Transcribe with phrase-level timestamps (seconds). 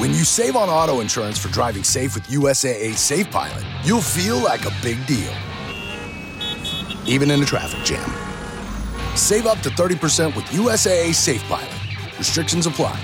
[0.00, 4.38] When you save on auto insurance for driving safe with USAA Safe Pilot, you'll feel
[4.38, 5.30] like a big deal,
[7.04, 8.08] even in a traffic jam.
[9.14, 11.68] Save up to 30% with USAA Safe Pilot.
[12.18, 12.98] Restrictions apply.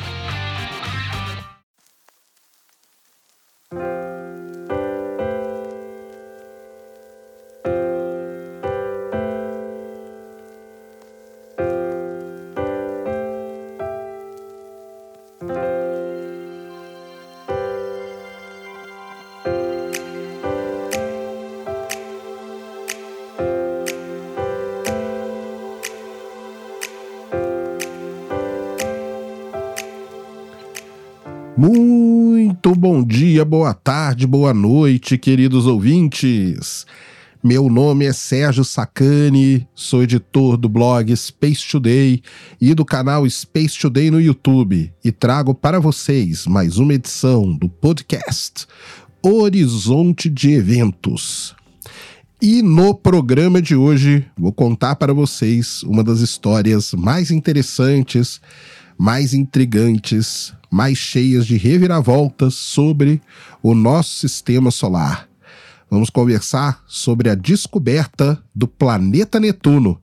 [33.46, 36.84] Boa tarde, boa noite, queridos ouvintes.
[37.44, 42.20] Meu nome é Sérgio Sacani, sou editor do blog Space Today
[42.60, 47.68] e do canal Space Today no YouTube e trago para vocês mais uma edição do
[47.68, 48.66] podcast
[49.22, 51.54] Horizonte de Eventos.
[52.42, 58.40] E no programa de hoje vou contar para vocês uma das histórias mais interessantes,
[58.98, 63.20] mais intrigantes, mais cheias de reviravoltas sobre
[63.62, 65.28] o nosso sistema solar.
[65.90, 70.00] Vamos conversar sobre a descoberta do planeta Netuno,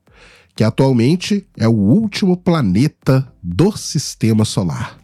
[0.56, 4.98] que atualmente é o último planeta do sistema solar.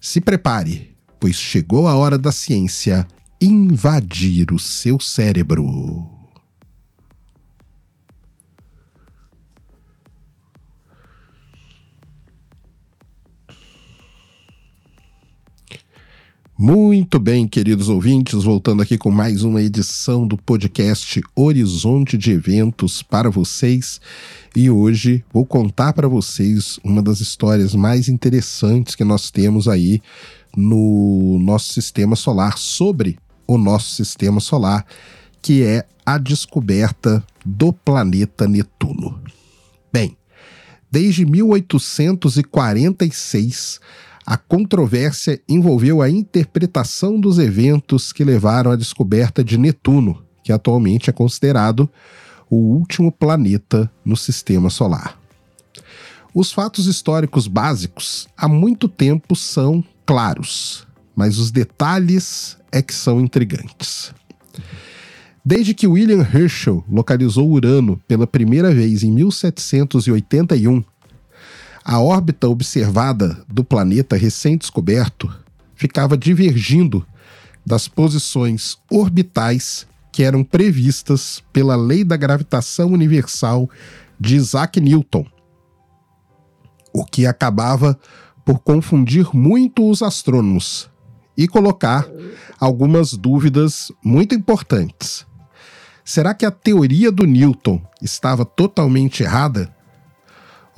[0.00, 3.06] Se prepare, pois chegou a hora da ciência
[3.40, 6.17] invadir o seu cérebro.
[16.60, 23.00] Muito bem, queridos ouvintes, voltando aqui com mais uma edição do podcast Horizonte de Eventos
[23.00, 24.00] para vocês.
[24.56, 30.02] E hoje vou contar para vocês uma das histórias mais interessantes que nós temos aí
[30.56, 34.84] no nosso sistema solar, sobre o nosso sistema solar,
[35.40, 39.22] que é a descoberta do planeta Netuno.
[39.92, 40.16] Bem,
[40.90, 43.78] desde 1846
[44.30, 51.08] a controvérsia envolveu a interpretação dos eventos que levaram à descoberta de Netuno, que atualmente
[51.08, 51.88] é considerado
[52.50, 55.18] o último planeta no sistema solar.
[56.34, 63.22] Os fatos históricos básicos há muito tempo são claros, mas os detalhes é que são
[63.22, 64.12] intrigantes.
[65.42, 70.84] Desde que William Herschel localizou Urano pela primeira vez em 1781,
[71.88, 75.34] a órbita observada do planeta recém-descoberto
[75.74, 77.06] ficava divergindo
[77.64, 83.70] das posições orbitais que eram previstas pela lei da gravitação universal
[84.20, 85.24] de Isaac Newton,
[86.92, 87.98] o que acabava
[88.44, 90.90] por confundir muito os astrônomos
[91.34, 92.06] e colocar
[92.60, 95.24] algumas dúvidas muito importantes.
[96.04, 99.74] Será que a teoria do Newton estava totalmente errada?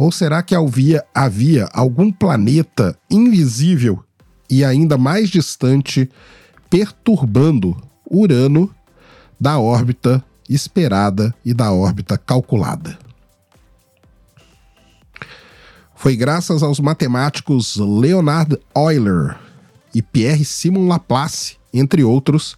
[0.01, 4.03] Ou será que havia, havia algum planeta invisível
[4.49, 6.09] e ainda mais distante
[6.71, 7.77] perturbando
[8.11, 8.75] Urano
[9.39, 12.99] da órbita esperada e da órbita calculada?
[15.95, 19.39] Foi graças aos matemáticos Leonard Euler
[19.95, 22.57] e Pierre Simon Laplace, entre outros,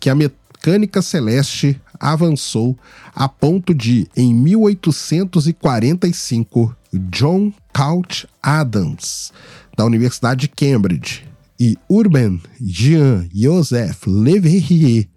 [0.00, 2.78] que a mecânica celeste avançou
[3.14, 9.32] a ponto de, em 1845, John Couch Adams,
[9.76, 11.24] da Universidade de Cambridge,
[11.60, 15.08] e Urbain Jean-Joseph Le Verrier,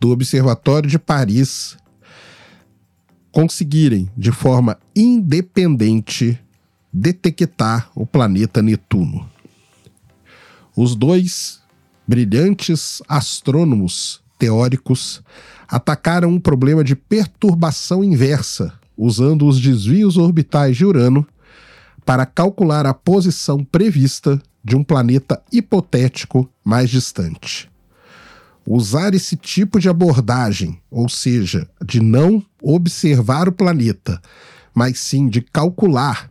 [0.00, 1.76] do Observatório de Paris,
[3.30, 6.40] conseguirem, de forma independente,
[6.90, 9.28] detectar o planeta Netuno.
[10.74, 11.60] Os dois
[12.08, 15.22] brilhantes astrônomos teóricos
[15.68, 21.26] atacaram um problema de perturbação inversa, usando os desvios orbitais de Urano
[22.04, 27.70] para calcular a posição prevista de um planeta hipotético mais distante.
[28.66, 34.20] Usar esse tipo de abordagem, ou seja, de não observar o planeta,
[34.74, 36.30] mas sim de calcular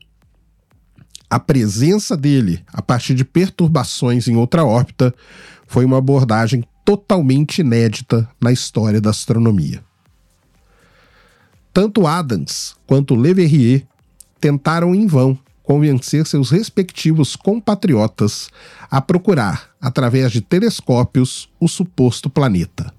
[1.30, 5.14] a presença dele a partir de perturbações em outra órbita,
[5.68, 9.84] foi uma abordagem totalmente inédita na história da astronomia.
[11.74, 13.88] Tanto Adams quanto Le Verrier
[14.40, 18.50] tentaram em vão convencer seus respectivos compatriotas
[18.92, 22.94] a procurar, através de telescópios, o suposto planeta.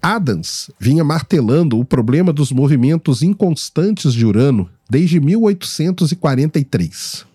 [0.00, 7.26] Adams vinha martelando o problema dos movimentos inconstantes de Urano desde 1843.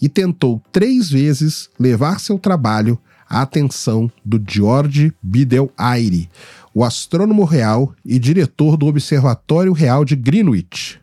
[0.00, 2.98] e tentou três vezes levar seu trabalho
[3.28, 6.28] à atenção do George Biddle Airy,
[6.72, 11.00] o astrônomo real e diretor do Observatório Real de Greenwich.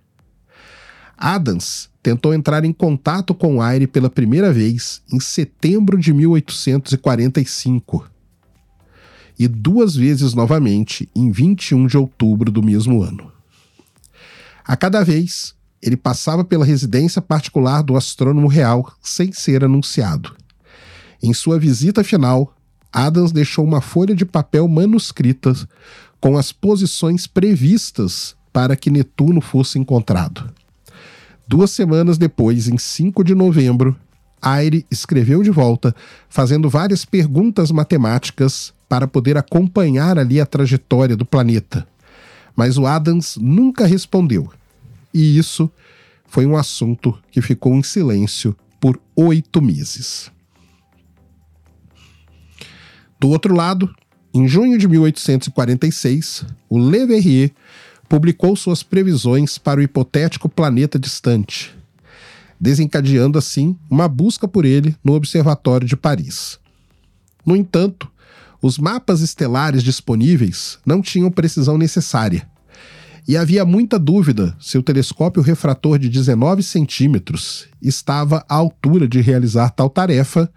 [1.17, 8.09] Adams tentou entrar em contato com Airy pela primeira vez em setembro de 1845
[9.37, 13.31] e duas vezes novamente em 21 de outubro do mesmo ano.
[14.65, 20.35] A cada vez, ele passava pela residência particular do astrônomo real sem ser anunciado.
[21.21, 22.55] Em sua visita final,
[22.91, 25.53] Adams deixou uma folha de papel manuscrita
[26.19, 30.51] com as posições previstas para que Netuno fosse encontrado.
[31.47, 33.95] Duas semanas depois, em 5 de novembro,
[34.41, 35.95] Aire escreveu de volta,
[36.27, 41.87] fazendo várias perguntas matemáticas para poder acompanhar ali a trajetória do planeta.
[42.55, 44.51] Mas o Adams nunca respondeu
[45.13, 45.69] e isso
[46.25, 50.31] foi um assunto que ficou em silêncio por oito meses.
[53.21, 53.87] Do outro lado,
[54.33, 57.51] em junho de 1846, o Le Verrier
[58.09, 61.71] publicou suas previsões para o hipotético planeta distante,
[62.59, 66.57] desencadeando assim uma busca por ele no Observatório de Paris.
[67.45, 68.11] No entanto,
[68.59, 72.49] os mapas estelares disponíveis não tinham precisão necessária
[73.27, 79.21] e havia muita dúvida se o telescópio refrator de 19 centímetros estava à altura de
[79.21, 80.51] realizar tal tarefa,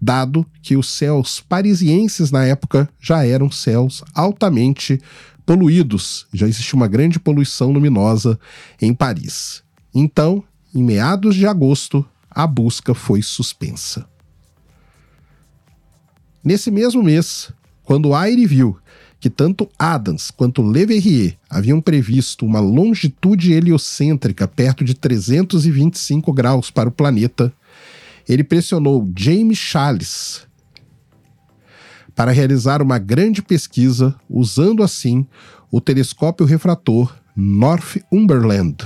[0.00, 5.00] dado que os céus parisienses na época já eram céus altamente
[5.44, 8.38] poluídos, já existia uma grande poluição luminosa
[8.80, 9.62] em Paris.
[9.94, 14.06] Então, em meados de agosto, a busca foi suspensa.
[16.44, 17.50] Nesse mesmo mês,
[17.82, 18.78] quando Aire viu
[19.20, 26.70] que tanto Adams quanto Le Verrier haviam previsto uma longitude heliocêntrica perto de 325 graus
[26.70, 27.52] para o planeta,
[28.28, 30.46] ele pressionou James Challis
[32.14, 35.26] para realizar uma grande pesquisa usando assim
[35.70, 38.76] o telescópio refrator Northumberland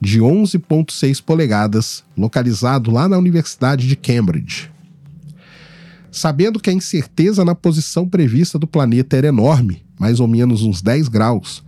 [0.00, 4.70] de 11.6 polegadas, localizado lá na Universidade de Cambridge.
[6.10, 10.82] Sabendo que a incerteza na posição prevista do planeta era enorme, mais ou menos uns
[10.82, 11.62] 10 graus,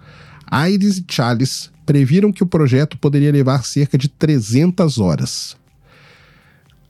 [0.46, 5.56] Aires e Charles previram que o projeto poderia levar cerca de 300 horas.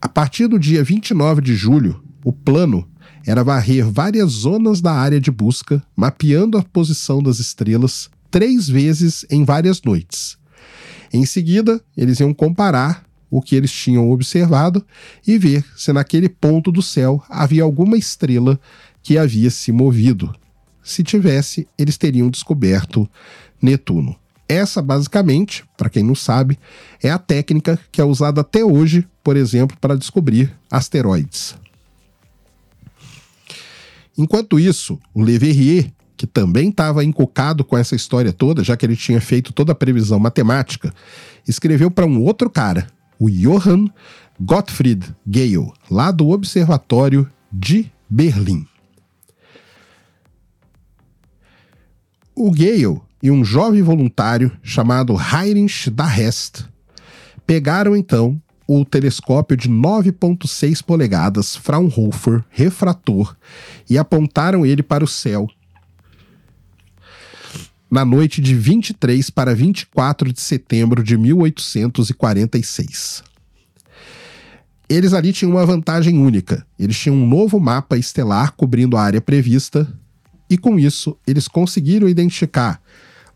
[0.01, 2.87] A partir do dia 29 de julho, o plano
[3.25, 9.25] era varrer várias zonas da área de busca, mapeando a posição das estrelas três vezes
[9.29, 10.37] em várias noites.
[11.11, 14.85] Em seguida, eles iam comparar o que eles tinham observado
[15.25, 18.59] e ver se naquele ponto do céu havia alguma estrela
[19.01, 20.33] que havia se movido.
[20.83, 23.09] Se tivesse, eles teriam descoberto
[23.61, 24.15] Netuno.
[24.47, 26.59] Essa, basicamente, para quem não sabe,
[27.01, 31.55] é a técnica que é usada até hoje, por exemplo, para descobrir asteroides.
[34.17, 38.85] Enquanto isso, o Le Verrier, que também estava encucado com essa história toda, já que
[38.85, 40.93] ele tinha feito toda a previsão matemática,
[41.47, 42.87] escreveu para um outro cara,
[43.19, 43.89] o Johann
[44.39, 48.65] Gottfried Gale, lá do Observatório de Berlim.
[52.33, 56.63] O Gale e um jovem voluntário chamado Heinrich Darrest
[57.47, 63.35] pegaram então o telescópio de 9.6 polegadas Fraunhofer refrator
[63.89, 65.47] e apontaram ele para o céu
[67.89, 73.23] na noite de 23 para 24 de setembro de 1846.
[74.87, 76.63] Eles ali tinham uma vantagem única.
[76.77, 79.91] Eles tinham um novo mapa estelar cobrindo a área prevista,
[80.49, 82.81] e com isso eles conseguiram identificar,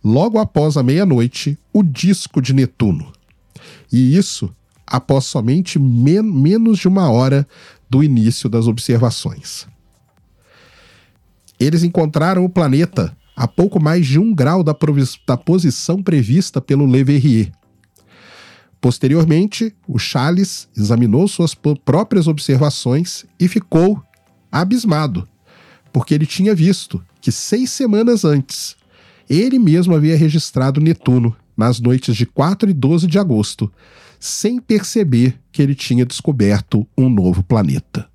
[0.03, 3.11] logo após a meia-noite, o disco de Netuno.
[3.91, 4.53] E isso
[4.85, 7.47] após somente men menos de uma hora
[7.89, 9.67] do início das observações.
[11.59, 14.75] Eles encontraram o planeta a pouco mais de um grau da,
[15.27, 17.51] da posição prevista pelo Le Verrier.
[18.81, 24.01] Posteriormente, o Charles examinou suas próprias observações e ficou
[24.51, 25.27] abismado,
[25.91, 28.75] porque ele tinha visto que seis semanas antes,
[29.29, 33.71] ele mesmo havia registrado Netuno nas noites de 4 e 12 de agosto,
[34.19, 38.09] sem perceber que ele tinha descoberto um novo planeta.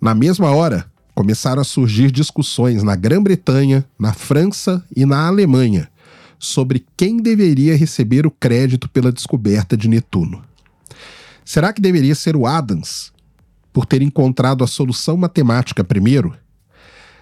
[0.00, 5.88] Na mesma hora, começaram a surgir discussões na Grã-Bretanha, na França e na Alemanha
[6.40, 10.42] sobre quem deveria receber o crédito pela descoberta de Netuno.
[11.44, 13.12] Será que deveria ser o Adams,
[13.72, 16.34] por ter encontrado a solução matemática primeiro?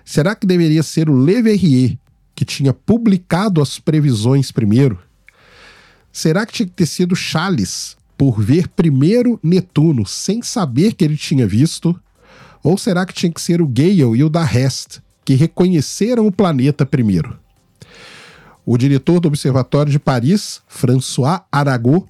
[0.05, 1.99] Será que deveria ser o Le Verrier,
[2.39, 4.97] que tinha publicado as previsões primeiro?
[6.13, 11.17] Será que tinha que ter sido Charles, por ver primeiro Netuno sem saber que ele
[11.17, 12.01] tinha visto?
[12.63, 16.33] Ou será que tinha que ser o Gale e o da Hest, que reconheceram o
[16.33, 17.37] planeta primeiro?
[18.65, 22.09] O diretor do Observatório de Paris, François Arago,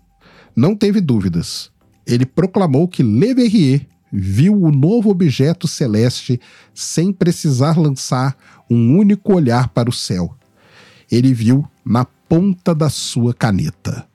[0.54, 1.70] não teve dúvidas.
[2.06, 6.40] Ele proclamou que Le Verrier viu o novo objeto celeste
[6.74, 8.36] sem precisar lançar
[8.70, 10.34] um único olhar para o céu.
[11.10, 14.06] Ele viu na ponta da sua caneta.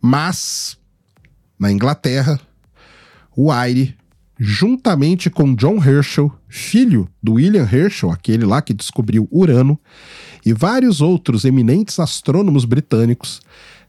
[0.00, 0.76] Mas,
[1.58, 2.38] na Inglaterra,
[3.34, 3.96] o Aire,
[4.38, 9.78] juntamente com John Herschel, filho do William Herschel, aquele lá que descobriu Urano,
[10.44, 13.40] e vários outros eminentes astrônomos britânicos,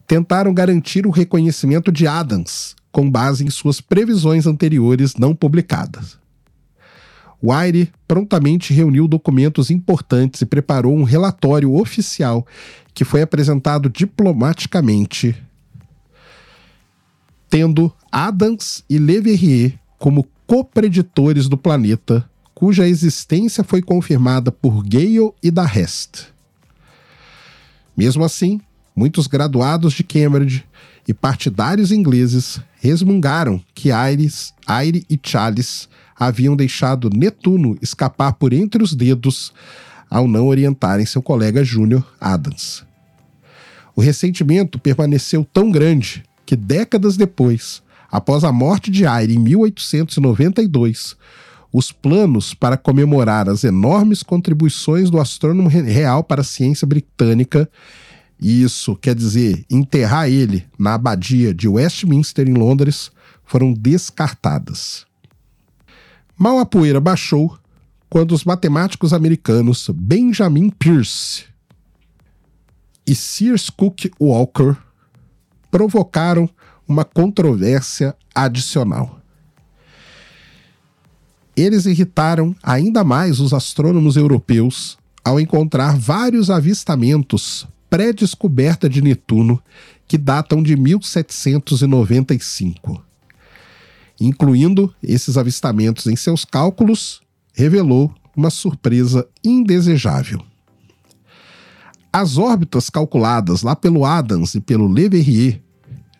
[0.06, 6.18] tentaram garantir o reconhecimento de Adams, com base em suas previsões anteriores não publicadas.
[7.40, 12.44] Wyre prontamente reuniu documentos importantes e preparou um relatório oficial
[12.92, 15.40] que foi apresentado diplomaticamente,
[17.48, 25.30] tendo Adams e Le Verrier como copreditores do planeta, cuja existência foi confirmada por Gale
[25.40, 26.24] e da Hest.
[27.96, 28.60] Mesmo assim,
[28.96, 30.64] muitos graduados de Cambridge
[31.06, 38.82] e partidários ingleses resmungaram que Aires, Aire e Charles haviam deixado Netuno escapar por entre
[38.82, 39.52] os dedos
[40.10, 42.84] ao não orientarem seu colega Júnior Adams.
[43.94, 51.16] O ressentimento permaneceu tão grande que décadas depois, após a morte de Aire em 1892,
[51.72, 57.68] os planos para comemorar as enormes contribuições do astrônomo real para a ciência britânica
[58.40, 63.10] isso quer dizer enterrar ele na abadia de Westminster, em Londres,
[63.44, 65.06] foram descartadas.
[66.36, 67.58] Mal a poeira baixou
[68.08, 71.44] quando os matemáticos americanos Benjamin Peirce
[73.06, 74.76] e Sears Cook Walker
[75.70, 76.48] provocaram
[76.86, 79.20] uma controvérsia adicional.
[81.56, 89.60] Eles irritaram ainda mais os astrônomos europeus ao encontrar vários avistamentos pré-descoberta de Netuno
[90.06, 93.02] que datam de 1795.
[94.20, 97.20] Incluindo esses avistamentos em seus cálculos,
[97.52, 100.40] revelou uma surpresa indesejável.
[102.12, 105.62] As órbitas calculadas lá pelo Adams e pelo Le Verrier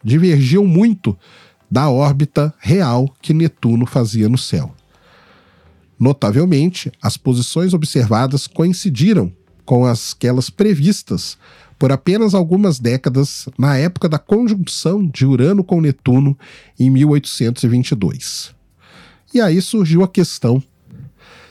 [0.05, 1.19] divergiam muito
[1.71, 4.75] da órbita real que Netuno fazia no céu.
[5.99, 9.33] Notavelmente, as posições observadas coincidiram
[9.69, 11.37] com aquelas previstas
[11.79, 16.39] por apenas algumas décadas na época da conjunção de Urano com Netuno
[16.81, 18.55] em 1822.
[19.35, 20.63] E aí surgiu a questão: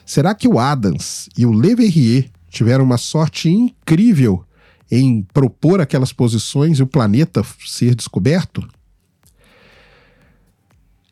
[0.03, 4.43] será que o Adams e o Le Verrier tiveram uma sorte incrível
[4.89, 8.67] em propor aquelas posições e o planeta ser descoberto?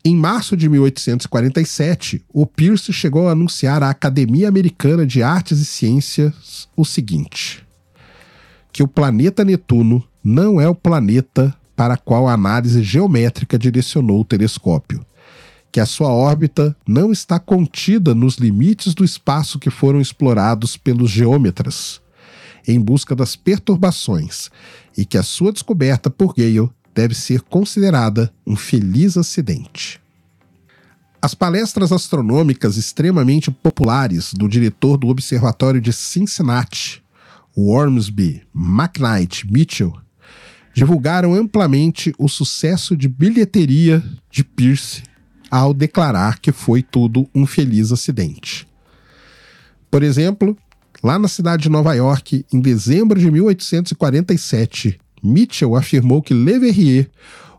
[0.08, 5.64] Em março de 1847, o Pierce chegou a anunciar à Academia Americana de Artes e
[5.64, 7.66] Ciências o seguinte:
[8.70, 14.24] que o planeta Netuno não é o planeta para qual a análise geométrica direcionou o
[14.24, 15.04] telescópio,
[15.72, 21.10] que a sua órbita não está contida nos limites do espaço que foram explorados pelos
[21.10, 22.00] geômetras,
[22.64, 24.50] em busca das perturbações,
[24.96, 30.00] e que a sua descoberta por Gale deve ser considerada um feliz acidente.
[31.20, 37.02] As palestras astronômicas extremamente populares do diretor do Observatório de Cincinnati,
[37.54, 39.92] Wormsby, McKnight, Mitchell,
[40.72, 45.02] divulgaram amplamente o sucesso de bilheteria de Pierce
[45.50, 48.66] ao declarar que foi tudo um feliz acidente.
[49.90, 50.56] Por exemplo,
[51.02, 57.10] lá na cidade de Nova York, em dezembro de 1847, Mitchell afirmou que Le Verrier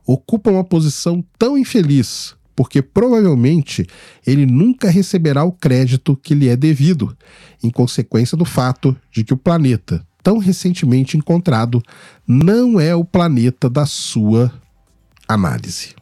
[0.05, 3.85] ocupa uma posição tão infeliz porque provavelmente
[4.25, 7.15] ele nunca receberá o crédito que lhe é devido,
[7.63, 11.83] em consequência do fato de que o planeta, tão recentemente encontrado,
[12.27, 14.51] não é o planeta da sua
[15.27, 15.93] análise.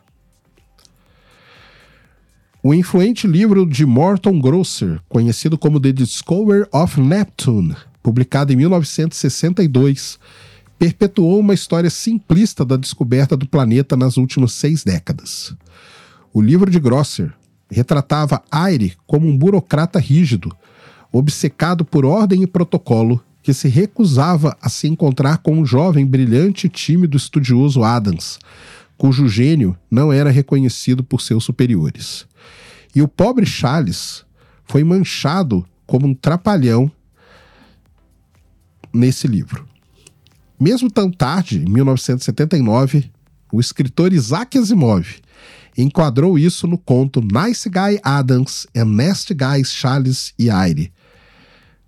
[2.63, 10.17] O influente livro de Morton Grosser, conhecido como The Discovery of Neptune, publicado em 1962,
[10.77, 15.55] perpetuou uma história simplista da descoberta do planeta nas últimas seis décadas.
[16.33, 17.33] O livro de Grosser
[17.69, 20.55] retratava Aire como um burocrata rígido,
[21.11, 26.67] obcecado por ordem e protocolo, que se recusava a se encontrar com um jovem brilhante
[26.67, 28.39] e tímido estudioso Adams,
[28.97, 32.25] cujo gênio não era reconhecido por seus superiores.
[32.95, 34.25] E o pobre Charles
[34.65, 36.91] foi manchado como um trapalhão
[38.91, 39.67] nesse livro.
[40.59, 43.11] Mesmo tão tarde, em 1979,
[43.51, 45.05] o escritor Isaac Asimov
[45.77, 50.91] enquadrou isso no conto Nice Guy Adams and Nasty Guys Charles e Aire,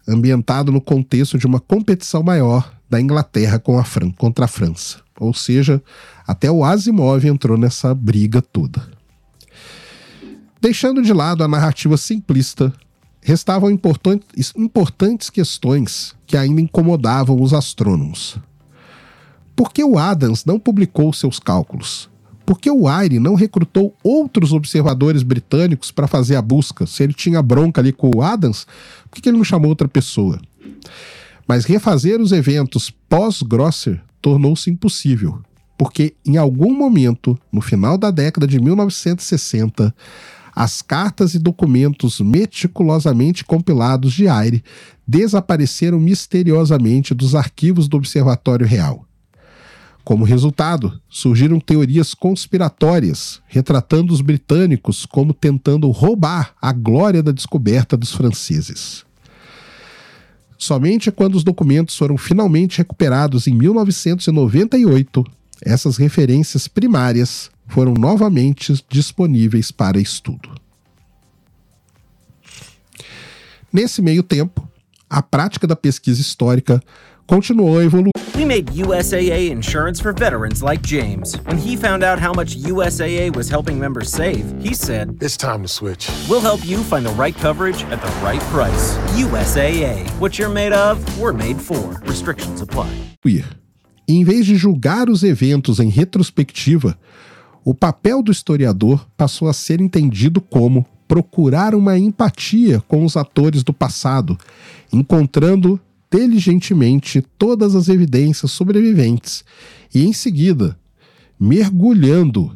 [0.08, 5.00] ambientado no contexto de uma competição maior da Inglaterra com a Fran contra a França.
[5.20, 5.82] Ou seja,
[6.28, 8.82] até o Asimov entrou nessa briga toda.
[10.62, 12.74] Deixando de lado a narrativa simplista,
[13.22, 18.38] restavam importantes questões que ainda incomodavam os astrônomos.
[19.58, 22.08] Por que o Adams não publicou seus cálculos?
[22.46, 26.86] Por que o Aire não recrutou outros observadores britânicos para fazer a busca?
[26.86, 28.68] Se ele tinha bronca ali com o Adams,
[29.10, 30.40] por que ele não chamou outra pessoa?
[31.48, 35.42] Mas refazer os eventos pós-Grosser tornou-se impossível,
[35.76, 39.92] porque em algum momento, no final da década de 1960,
[40.56, 44.64] as cartas e documentos meticulosamente compilados de Aire
[45.08, 49.07] desapareceram misteriosamente dos arquivos do Observatório Real.
[50.08, 57.98] Como resultado, surgiram teorias conspiratórias, retratando os britânicos como tentando roubar a glória da descoberta
[57.98, 59.04] dos franceses.
[60.58, 65.26] Somente quando os documentos foram finalmente recuperados em 1998,
[65.62, 70.56] essas referências primárias foram novamente disponíveis para estudo.
[73.74, 74.66] Nesse meio tempo,
[75.10, 76.82] a prática da pesquisa histórica
[77.28, 78.12] continuou a evoluir.
[78.36, 81.36] We made USAA insurance for veterans like James.
[81.46, 85.64] When he found out how much USAA was helping members save, he said, It's time
[85.64, 86.08] to switch.
[86.30, 88.96] We'll help you find the right coverage at the right price.
[89.16, 90.08] USAA.
[90.20, 92.00] What you're made of, we're made for.
[92.06, 92.90] Restrictions apply.
[94.08, 96.98] Em vez de julgar os eventos em retrospectiva,
[97.66, 103.64] o papel do historiador passou a ser entendido como procurar uma empatia com os atores
[103.64, 104.38] do passado,
[104.94, 105.78] encontrando
[106.12, 109.44] diligentemente todas as evidências sobreviventes
[109.94, 110.78] e, em seguida,
[111.40, 112.56] mergulhando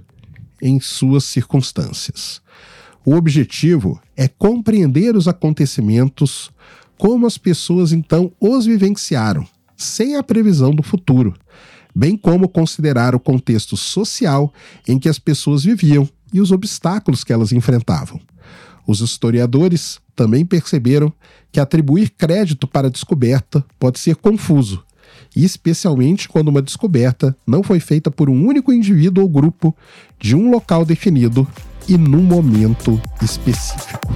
[0.62, 2.42] em suas circunstâncias.
[3.06, 6.52] O objetivo é compreender os acontecimentos
[6.98, 11.34] como as pessoas então os vivenciaram, sem a previsão do futuro,
[11.96, 14.54] bem como considerar o contexto social
[14.88, 18.22] em que as pessoas viviam e os obstáculos que elas enfrentavam.
[18.92, 21.14] Os historiadores também perceberam
[21.50, 24.84] que atribuir crédito para a descoberta pode ser confuso,
[25.34, 29.74] especialmente quando uma descoberta não foi feita por um único indivíduo ou grupo
[30.20, 31.48] de um local definido
[31.88, 34.14] e num momento específico.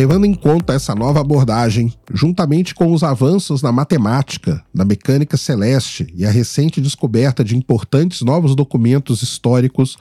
[0.00, 6.06] Levando em conta essa nova abordagem, juntamente com os avanços na matemática, na mecânica celeste
[6.16, 9.98] e a recente descoberta de importantes novos documentos históricos,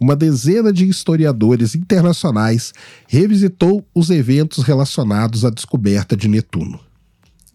[0.00, 2.72] uma dezena de historiadores internacionais
[3.08, 6.78] revisitou os eventos relacionados à descoberta de Netuno.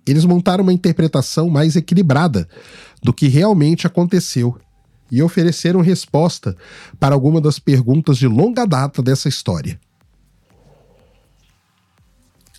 [0.06, 2.50] Eles montaram uma interpretação mais equilibrada
[3.02, 4.58] do que realmente aconteceu
[5.10, 6.54] e ofereceram resposta
[7.00, 9.80] para algumas das perguntas de longa data dessa história.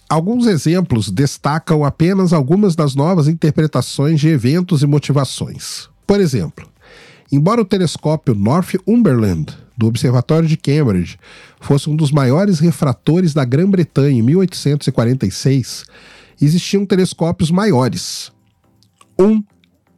[0.08, 5.90] Alguns exemplos destacam apenas algumas das novas interpretações de eventos e motivações.
[6.06, 6.66] Por exemplo,
[7.30, 11.18] embora o telescópio Northumberland do Observatório de Cambridge
[11.60, 15.84] fosse um dos maiores refratores da Grã-Bretanha em 1846,
[16.40, 18.32] existiam telescópios maiores.
[19.18, 19.44] Um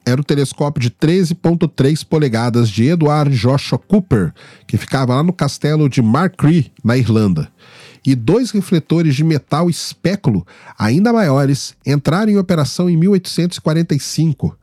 [0.05, 4.35] era o telescópio de 13,3 polegadas de Edward Joshua Cooper,
[4.67, 7.49] que ficava lá no castelo de Markree, na Irlanda
[8.05, 10.47] e dois refletores de metal espéculo,
[10.79, 14.57] ainda maiores, entraram em operação em 1845.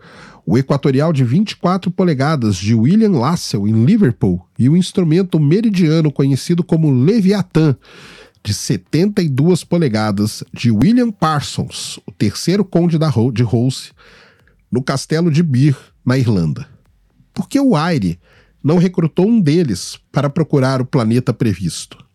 [0.46, 6.64] O equatorial de 24 polegadas de William Lassell, em Liverpool, e o instrumento meridiano conhecido
[6.64, 7.76] como Leviathan,
[8.44, 13.92] de 72 polegadas, de William Parsons, o terceiro conde da de Rose,
[14.72, 16.66] no castelo de Birr, na Irlanda.
[17.34, 18.18] Por que o Aire
[18.64, 22.07] não recrutou um deles para procurar o planeta previsto?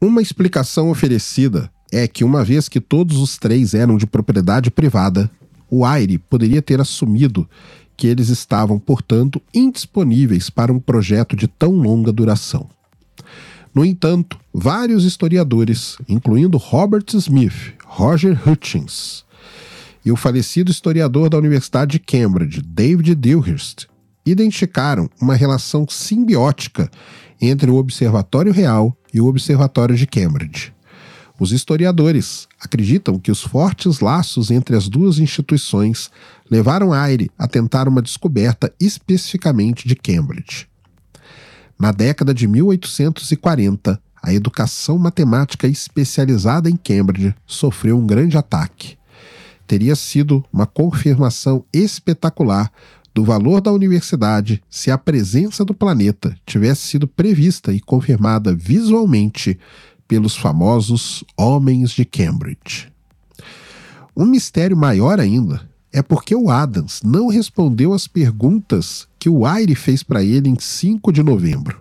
[0.00, 5.30] Uma explicação oferecida é que, uma vez que todos os três eram de propriedade privada,
[5.70, 7.48] o Aire poderia ter assumido
[7.96, 12.68] que eles estavam, portanto, indisponíveis para um projeto de tão longa duração.
[13.74, 19.24] No entanto, vários historiadores, incluindo Robert Smith, Roger Hutchins
[20.04, 23.86] e o falecido historiador da Universidade de Cambridge, David Dewhurst,
[24.26, 26.90] identificaram uma relação simbiótica
[27.40, 30.74] entre o Observatório Real e o Observatório de Cambridge.
[31.40, 36.10] Os historiadores acreditam que os fortes laços entre as duas instituições
[36.50, 40.68] levaram Aire a tentar uma descoberta especificamente de Cambridge.
[41.78, 48.98] Na década de 1840, a educação matemática especializada em Cambridge sofreu um grande ataque.
[49.66, 52.70] Teria sido uma confirmação espetacular
[53.16, 59.58] do valor da universidade se a presença do planeta tivesse sido prevista e confirmada visualmente
[60.06, 62.92] pelos famosos Homens de Cambridge.
[64.14, 69.74] Um mistério maior ainda é porque o Adams não respondeu às perguntas que o Aire
[69.74, 71.78] fez para ele em 5 de novembro.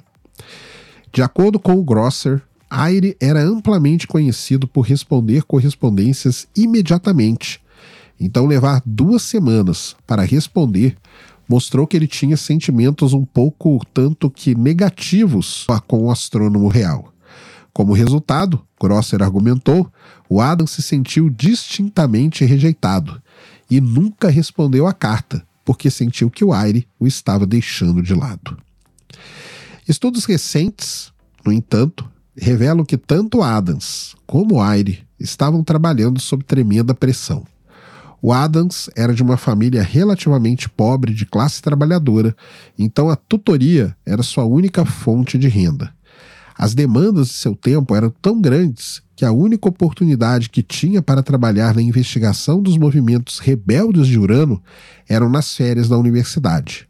[1.12, 7.60] De acordo com o Grosser, Aire era amplamente conhecido por responder correspondências imediatamente.
[8.20, 10.98] Então, levar duas semanas para responder
[11.48, 17.14] mostrou que ele tinha sentimentos um pouco tanto que negativos com o astrônomo real.
[17.72, 19.92] Como resultado, Grosser argumentou,
[20.30, 23.22] o Adam se sentiu distintamente rejeitado
[23.70, 28.58] e nunca respondeu à carta, porque sentiu que o Aire o estava deixando de lado.
[29.88, 31.12] Estudos recentes,
[31.46, 37.46] no entanto, revelam que tanto Adams como Aire estavam trabalhando sob tremenda pressão.
[38.28, 42.36] O Adams era de uma família relativamente pobre de classe trabalhadora,
[42.76, 45.94] então a tutoria era sua única fonte de renda.
[46.58, 51.22] As demandas de seu tempo eram tão grandes que a única oportunidade que tinha para
[51.22, 54.60] trabalhar na investigação dos movimentos rebeldes de Urano
[55.08, 56.88] eram nas férias da universidade.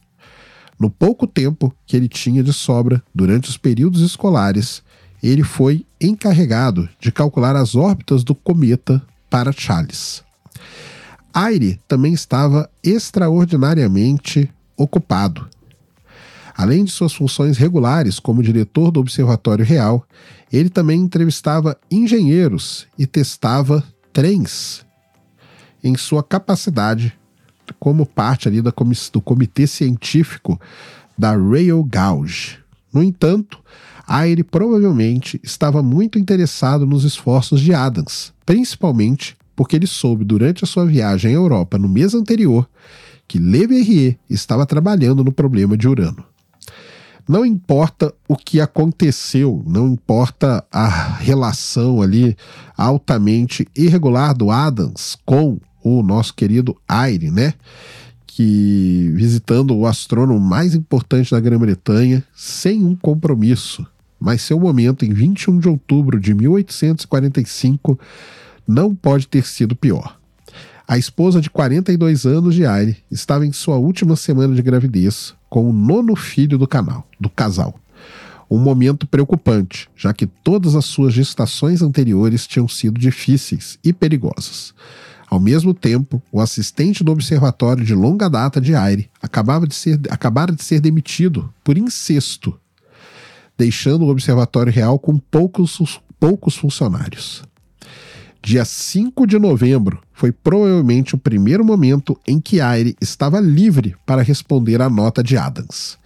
[0.79, 4.81] No pouco tempo que ele tinha de sobra durante os períodos escolares,
[5.21, 10.23] ele foi encarregado de calcular as órbitas do cometa para Challis.
[11.35, 15.49] Aire também estava extraordinariamente ocupado.
[16.55, 20.07] Além de suas funções regulares como diretor do Observatório Real,
[20.49, 24.85] ele também entrevistava engenheiros e testava trens
[25.83, 27.13] em sua capacidade
[27.77, 30.57] como parte ali do comitê científico
[31.17, 32.59] da Rail Gauge.
[32.93, 33.59] No entanto,
[34.07, 40.67] Aire provavelmente estava muito interessado nos esforços de Adams, principalmente porque ele soube durante a
[40.67, 42.67] sua viagem à Europa no mês anterior
[43.27, 46.23] que Le Verrier estava trabalhando no problema de Urano.
[47.27, 50.87] Não importa o que aconteceu, não importa a
[51.17, 52.37] relação ali
[52.77, 57.55] altamente irregular do Adams com o nosso querido Aire, né?
[58.27, 63.85] Que visitando o astrônomo mais importante da Grã-Bretanha sem um compromisso.
[64.19, 67.99] Mas seu momento em 21 de outubro de 1845
[68.67, 70.17] não pode ter sido pior.
[70.87, 75.67] A esposa de 42 anos de Aire estava em sua última semana de gravidez com
[75.67, 77.79] o nono filho do canal, do casal.
[78.49, 84.75] Um momento preocupante, já que todas as suas gestações anteriores tinham sido difíceis e perigosas.
[85.27, 89.99] Ao mesmo tempo, o assistente do observatório de longa data de Aire acabava de ser,
[90.11, 92.57] acabara de ser demitido por incesto,
[93.57, 97.43] deixando o observatório real com poucos, poucos funcionários.
[98.45, 104.21] Dia 5 de novembro foi provavelmente o primeiro momento em que Aire estava livre para
[104.21, 105.97] responder à nota de Adams.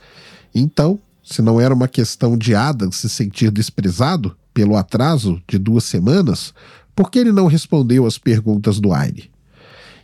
[0.56, 5.84] Então, se não era uma questão de Adams se sentir desprezado pelo atraso de duas
[5.84, 6.54] semanas,
[6.96, 9.30] por que ele não respondeu às perguntas do Aire?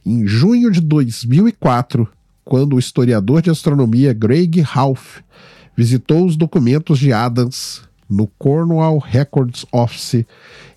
[0.06, 2.06] Em junho de 2004,
[2.43, 5.21] quando o historiador de astronomia Greg Half
[5.74, 10.25] visitou os documentos de Adams no Cornwall Records Office,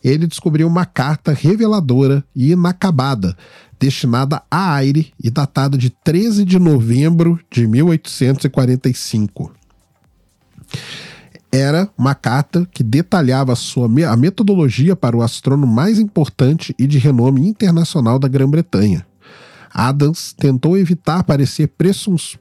[0.02, 3.36] ele descobriu uma carta reveladora e inacabada,
[3.78, 9.52] destinada a Aire e datada de 13 de novembro de 1845.
[11.50, 16.86] Era uma carta que detalhava a, sua, a metodologia para o astrônomo mais importante e
[16.86, 19.06] de renome internacional da Grã-Bretanha.
[19.72, 21.70] Adams tentou evitar parecer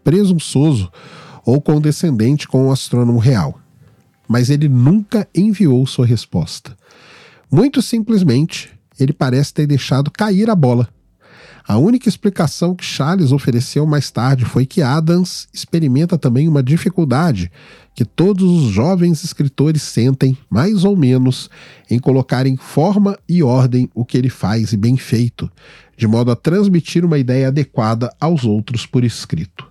[0.03, 0.91] presunçoso
[1.45, 3.61] ou condescendente com o astrônomo real
[4.27, 6.75] mas ele nunca enviou sua resposta.
[7.49, 10.89] Muito simplesmente, ele parece ter deixado cair a bola.
[11.67, 17.51] A única explicação que Charles ofereceu mais tarde foi que Adams experimenta também uma dificuldade
[17.93, 21.49] que todos os jovens escritores sentem, mais ou menos,
[21.89, 25.51] em colocar em forma e ordem o que ele faz e bem feito,
[25.97, 29.67] de modo a transmitir uma ideia adequada aos outros por escrito.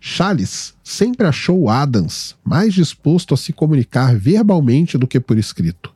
[0.00, 5.92] Charles sempre achou Adams mais disposto a se comunicar verbalmente do que por escrito.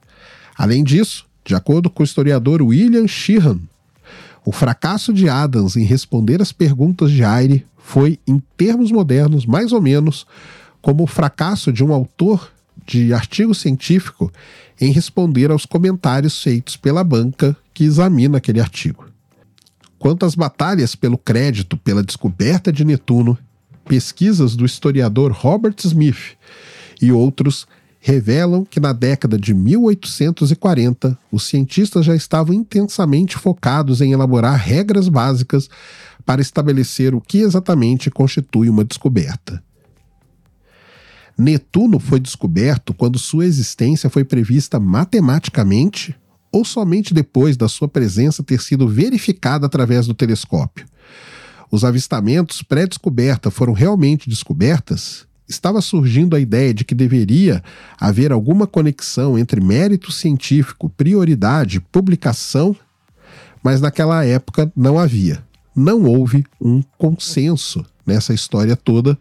[0.57, 3.59] Além disso, de acordo com o historiador William Sheehan,
[4.45, 9.73] o fracasso de Adams em responder às perguntas de Aire foi, em termos modernos, mais
[9.73, 10.27] ou menos
[10.83, 12.53] como o fracasso de um autor
[12.87, 14.31] de artigo científico
[14.79, 19.07] em responder aos comentários feitos pela banca que examina aquele artigo.
[19.99, 23.39] Quanto às batalhas pelo crédito pela descoberta de Netuno,
[23.85, 26.37] pesquisas do historiador Robert Smith
[27.01, 27.67] e outros
[28.01, 35.09] revelam que na década de 1840 os cientistas já estavam intensamente focados em elaborar regras
[35.09, 35.71] básicas
[36.25, 39.63] para estabelecer o que exatamente constitui uma descoberta.
[41.37, 46.15] Netuno foi descoberto quando sua existência foi prevista matematicamente
[46.53, 50.87] ou somente depois da sua presença ter sido verificada através do telescópio.
[51.71, 55.27] Os avistamentos pré-descoberta foram realmente descobertas?
[55.49, 57.63] Estava surgindo a ideia de que deveria
[58.01, 62.75] haver alguma conexão entre mérito científico, prioridade, publicação,
[63.63, 65.45] mas naquela época não havia.
[65.75, 69.19] Não houve um consenso nessa história toda,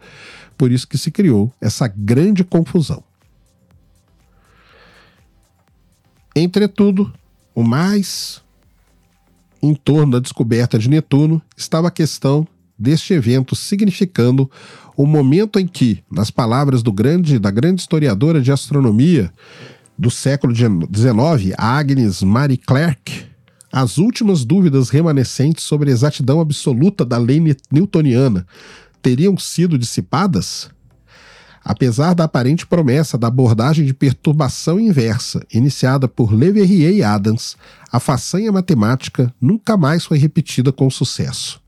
[0.58, 3.04] por isso que se criou essa grande confusão.
[6.36, 7.14] Entretudo,
[7.56, 8.43] o mais
[9.64, 12.46] em torno da descoberta de Netuno estava a questão
[12.78, 14.52] deste evento significando
[14.98, 19.32] o momento em que, nas palavras do grande, da grande historiadora de astronomia
[19.98, 23.26] do século XIX, Agnes Marie Clerc,
[23.72, 28.46] as últimas dúvidas remanescentes sobre a exatidão absoluta da lei newtoniana
[29.02, 30.70] teriam sido dissipadas?
[31.64, 37.56] Apesar da aparente promessa da abordagem de perturbação inversa iniciada por Le Verrier e Adams,
[37.92, 41.62] a façanha matemática nunca mais foi repetida com sucesso.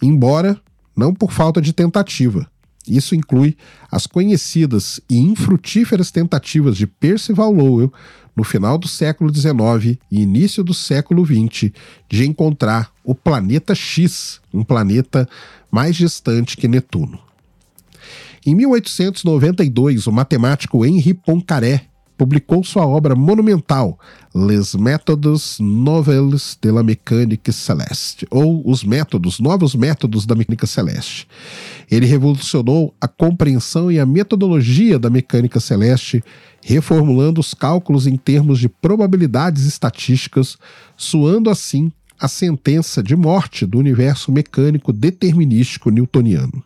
[0.00, 0.60] Embora
[0.96, 2.48] não por falta de tentativa.
[2.86, 3.56] Isso inclui
[3.90, 7.92] as conhecidas e infrutíferas tentativas de Percival Lowell
[8.36, 11.72] no final do século XIX e início do século XX
[12.08, 15.28] de encontrar o planeta X, um planeta
[15.70, 17.18] mais distante que Netuno.
[18.46, 23.98] Em 1892, o matemático Henri Poincaré publicou sua obra monumental
[24.34, 31.26] Les Métodos Nouvelles de la Mécanique Céleste, ou Os Métodos, Novos Métodos da Mecânica Celeste.
[31.90, 36.22] Ele revolucionou a compreensão e a metodologia da mecânica celeste,
[36.62, 40.58] reformulando os cálculos em termos de probabilidades estatísticas,
[40.98, 46.62] suando assim a sentença de morte do universo mecânico determinístico newtoniano.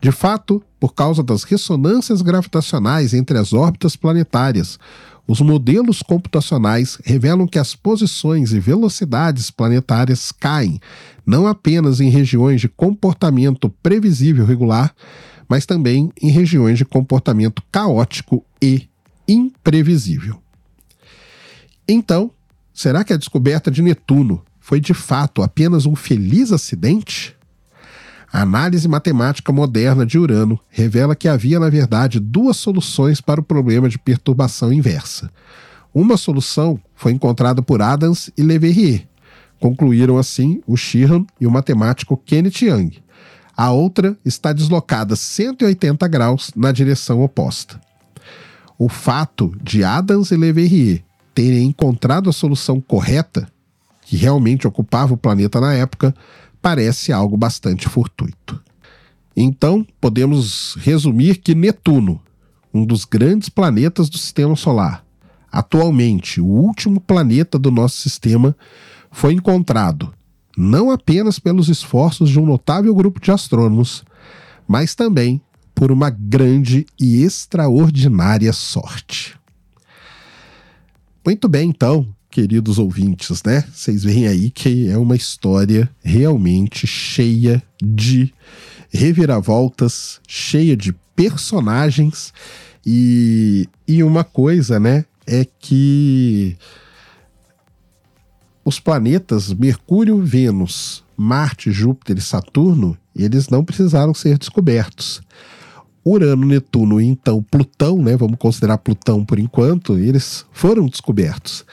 [0.00, 4.78] De fato, por causa das ressonâncias gravitacionais entre as órbitas planetárias,
[5.26, 10.78] os modelos computacionais revelam que as posições e velocidades planetárias caem
[11.24, 14.94] não apenas em regiões de comportamento previsível regular,
[15.48, 18.88] mas também em regiões de comportamento caótico e
[19.26, 20.38] imprevisível.
[21.88, 22.30] Então,
[22.72, 27.34] será que a descoberta de Netuno foi de fato apenas um feliz acidente?
[28.34, 33.44] A análise matemática moderna de Urano revela que havia, na verdade, duas soluções para o
[33.44, 35.30] problema de perturbação inversa.
[35.94, 39.06] Uma solução foi encontrada por Adams e Le Verrier.
[39.60, 43.00] Concluíram assim o Sheehan e o matemático Kenneth Young.
[43.56, 47.80] A outra está deslocada 180 graus na direção oposta.
[48.76, 53.46] O fato de Adams e Le Verrier terem encontrado a solução correta,
[54.02, 56.12] que realmente ocupava o planeta na época,
[56.64, 58.58] parece algo bastante fortuito.
[59.36, 62.18] Então, podemos resumir que Netuno,
[62.72, 65.04] um dos grandes planetas do sistema solar,
[65.52, 68.56] atualmente o último planeta do nosso sistema,
[69.10, 70.14] foi encontrado
[70.56, 74.02] não apenas pelos esforços de um notável grupo de astrônomos,
[74.66, 75.42] mas também
[75.74, 79.38] por uma grande e extraordinária sorte.
[81.26, 83.62] Muito bem, então, queridos ouvintes, né?
[83.72, 88.34] Vocês veem aí que é uma história realmente cheia de
[88.90, 92.34] reviravoltas, cheia de personagens
[92.84, 96.56] e, e uma coisa, né, é que
[98.64, 105.22] os planetas Mercúrio, Vênus, Marte, Júpiter e Saturno, eles não precisaram ser descobertos.
[106.04, 111.64] Urano, Netuno e então Plutão, né, vamos considerar Plutão por enquanto, eles foram descobertos.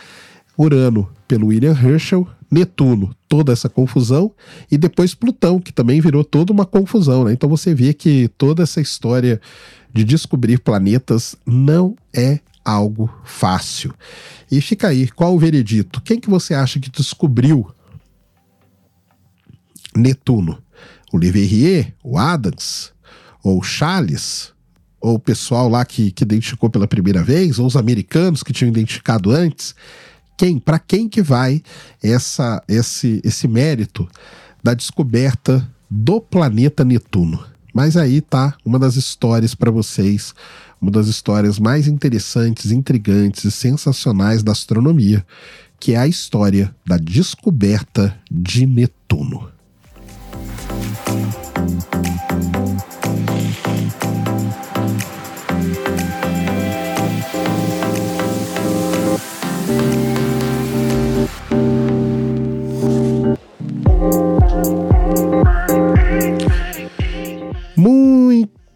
[0.58, 4.32] Urano pelo William Herschel, Netuno, toda essa confusão,
[4.70, 7.24] e depois Plutão, que também virou toda uma confusão.
[7.24, 7.34] Né?
[7.34, 9.40] Então você vê que toda essa história
[9.94, 13.94] de descobrir planetas não é algo fácil.
[14.52, 16.02] E fica aí, qual o veredito?
[16.02, 17.74] Quem que você acha que descobriu
[19.96, 20.62] Netuno?
[21.14, 22.94] O Le Verrier, o Adams,
[23.44, 24.54] ou o Charles,
[25.00, 28.70] ou o pessoal lá que, que identificou pela primeira vez, ou os americanos que tinham
[28.70, 29.76] identificado antes?
[30.42, 31.62] Quem, para quem que vai
[32.02, 34.10] essa, esse, esse mérito
[34.64, 37.46] da descoberta do planeta Netuno?
[37.72, 40.34] Mas aí tá uma das histórias para vocês,
[40.82, 45.24] uma das histórias mais interessantes, intrigantes e sensacionais da astronomia,
[45.80, 49.48] que é a história da descoberta de Netuno.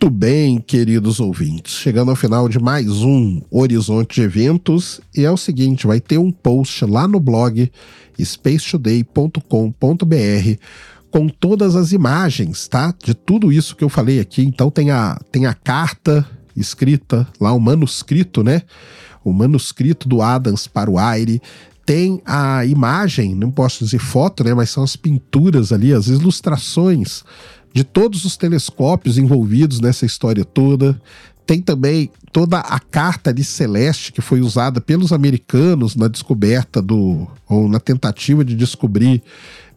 [0.06, 1.74] Muito bem, queridos ouvintes.
[1.74, 5.02] Chegando ao final de mais um Horizonte de Eventos.
[5.18, 7.72] E é o seguinte: vai ter um post lá no blog
[8.20, 10.60] spacetoday.com.br
[11.10, 12.94] com todas as imagens, tá?
[13.04, 14.44] De tudo isso que eu falei aqui.
[14.44, 16.24] Então tem a, tem a carta
[16.56, 18.62] escrita lá, o manuscrito, né?
[19.24, 21.42] O manuscrito do Adams para o Aire.
[21.84, 24.54] Tem a imagem, não posso dizer foto, né?
[24.54, 27.24] Mas são as pinturas ali, as ilustrações
[27.76, 31.00] de todos os telescópios envolvidos nessa história toda.
[31.46, 37.28] Tem também toda a carta de celeste que foi usada pelos americanos na descoberta do
[37.50, 39.22] ou na tentativa de descobrir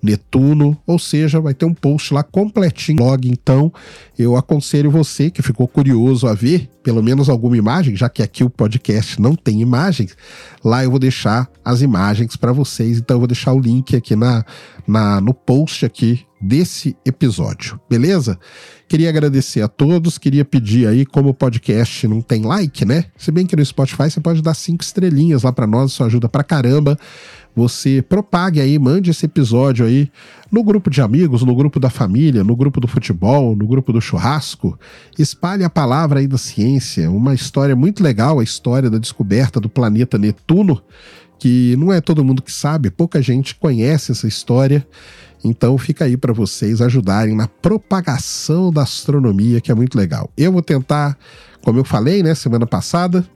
[0.02, 3.72] Netuno, ou seja, vai ter um post lá completinho blog, então
[4.18, 8.42] eu aconselho você que ficou curioso a ver pelo menos alguma imagem, já que aqui
[8.42, 10.16] o podcast não tem imagens,
[10.64, 14.16] lá eu vou deixar as imagens para vocês, então eu vou deixar o link aqui
[14.16, 14.42] na,
[14.86, 18.38] na no post aqui desse episódio, beleza?
[18.88, 23.04] Queria agradecer a todos, queria pedir aí, como o podcast não tem like, né?
[23.18, 26.26] Se bem que no Spotify você pode dar cinco estrelinhas lá para nós, isso ajuda
[26.26, 26.98] pra caramba.
[27.58, 30.08] Você propague aí, mande esse episódio aí
[30.48, 34.00] no grupo de amigos, no grupo da família, no grupo do futebol, no grupo do
[34.00, 34.78] churrasco.
[35.18, 39.68] Espalhe a palavra aí da ciência, uma história muito legal, a história da descoberta do
[39.68, 40.80] planeta Netuno,
[41.36, 44.86] que não é todo mundo que sabe, pouca gente conhece essa história.
[45.44, 50.30] Então fica aí para vocês ajudarem na propagação da astronomia, que é muito legal.
[50.36, 51.18] Eu vou tentar,
[51.64, 53.26] como eu falei, né, semana passada,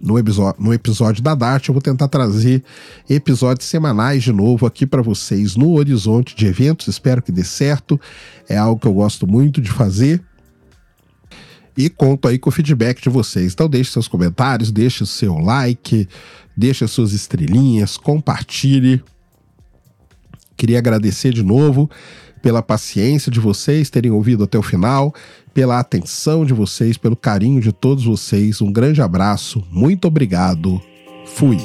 [0.00, 2.62] no episódio, no episódio da Dart, eu vou tentar trazer
[3.08, 6.88] episódios semanais de novo aqui para vocês no horizonte de eventos.
[6.88, 8.00] Espero que dê certo.
[8.48, 10.22] É algo que eu gosto muito de fazer.
[11.76, 13.52] E conto aí com o feedback de vocês.
[13.52, 16.08] Então deixe seus comentários, deixe seu like,
[16.56, 19.02] deixe as suas estrelinhas, compartilhe.
[20.56, 21.88] Queria agradecer de novo
[22.42, 25.14] pela paciência de vocês terem ouvido até o final,
[25.58, 28.62] pela atenção de vocês, pelo carinho de todos vocês.
[28.62, 30.80] Um grande abraço, muito obrigado.
[31.26, 31.58] Fui.